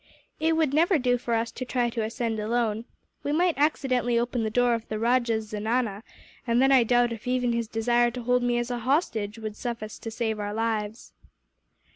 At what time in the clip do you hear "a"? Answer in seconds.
8.71-8.79